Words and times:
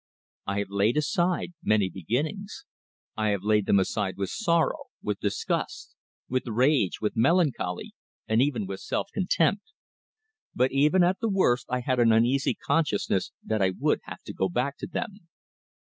I 0.47 0.57
have 0.57 0.71
laid 0.71 0.97
aside 0.97 1.53
many 1.63 1.87
beginnings. 1.87 2.65
I 3.15 3.27
have 3.29 3.43
laid 3.43 3.67
them 3.67 3.77
aside 3.79 4.17
with 4.17 4.31
sorrow, 4.31 4.85
with 5.03 5.19
disgust, 5.19 5.93
with 6.27 6.47
rage, 6.47 6.99
with 7.01 7.15
melancholy 7.15 7.93
and 8.27 8.41
even 8.41 8.65
with 8.65 8.79
self 8.79 9.09
contempt; 9.13 9.73
but 10.55 10.71
even 10.71 11.03
at 11.03 11.19
the 11.19 11.29
worst 11.29 11.67
I 11.69 11.81
had 11.81 11.99
an 11.99 12.11
uneasy 12.11 12.55
consciousness 12.55 13.31
that 13.43 13.61
I 13.61 13.73
would 13.79 13.99
have 14.05 14.23
to 14.23 14.33
go 14.33 14.49
back 14.49 14.75
to 14.79 14.87
them. 14.87 15.27